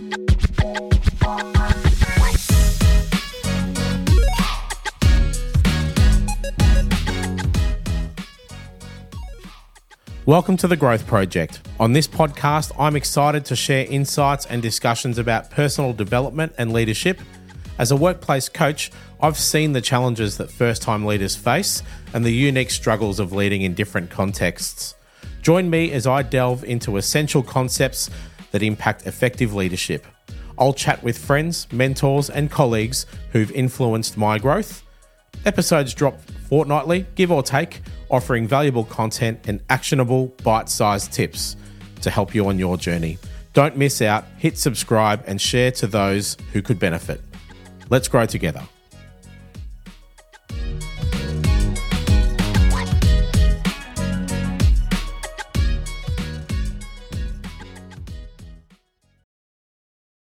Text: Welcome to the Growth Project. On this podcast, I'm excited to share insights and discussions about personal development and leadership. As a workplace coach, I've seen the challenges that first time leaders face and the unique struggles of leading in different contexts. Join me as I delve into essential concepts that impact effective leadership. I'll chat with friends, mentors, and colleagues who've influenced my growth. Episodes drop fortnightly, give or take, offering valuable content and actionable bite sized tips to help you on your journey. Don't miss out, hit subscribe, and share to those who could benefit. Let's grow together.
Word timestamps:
Welcome 0.00 0.26
to 10.58 10.68
the 10.68 10.76
Growth 10.78 11.06
Project. 11.06 11.60
On 11.78 11.92
this 11.92 12.06
podcast, 12.06 12.72
I'm 12.78 12.96
excited 12.96 13.44
to 13.46 13.56
share 13.56 13.84
insights 13.86 14.46
and 14.46 14.62
discussions 14.62 15.18
about 15.18 15.50
personal 15.50 15.92
development 15.92 16.52
and 16.56 16.72
leadership. 16.72 17.20
As 17.78 17.90
a 17.90 17.96
workplace 17.96 18.48
coach, 18.48 18.92
I've 19.20 19.36
seen 19.36 19.72
the 19.72 19.80
challenges 19.80 20.36
that 20.38 20.50
first 20.50 20.82
time 20.82 21.04
leaders 21.04 21.36
face 21.36 21.82
and 22.14 22.24
the 22.24 22.30
unique 22.30 22.70
struggles 22.70 23.20
of 23.20 23.32
leading 23.32 23.62
in 23.62 23.74
different 23.74 24.08
contexts. 24.08 24.94
Join 25.42 25.68
me 25.68 25.92
as 25.92 26.06
I 26.06 26.22
delve 26.22 26.64
into 26.64 26.96
essential 26.96 27.42
concepts 27.42 28.08
that 28.52 28.62
impact 28.62 29.06
effective 29.06 29.54
leadership. 29.54 30.06
I'll 30.58 30.74
chat 30.74 31.02
with 31.02 31.16
friends, 31.16 31.66
mentors, 31.72 32.28
and 32.28 32.50
colleagues 32.50 33.06
who've 33.32 33.50
influenced 33.52 34.16
my 34.16 34.38
growth. 34.38 34.82
Episodes 35.46 35.94
drop 35.94 36.20
fortnightly, 36.48 37.06
give 37.14 37.32
or 37.32 37.42
take, 37.42 37.80
offering 38.10 38.46
valuable 38.46 38.84
content 38.84 39.40
and 39.46 39.60
actionable 39.70 40.26
bite 40.42 40.68
sized 40.68 41.12
tips 41.12 41.56
to 42.02 42.10
help 42.10 42.34
you 42.34 42.46
on 42.46 42.58
your 42.58 42.76
journey. 42.76 43.18
Don't 43.52 43.76
miss 43.76 44.02
out, 44.02 44.24
hit 44.36 44.58
subscribe, 44.58 45.24
and 45.26 45.40
share 45.40 45.70
to 45.72 45.86
those 45.86 46.36
who 46.52 46.62
could 46.62 46.78
benefit. 46.78 47.20
Let's 47.88 48.08
grow 48.08 48.26
together. 48.26 48.62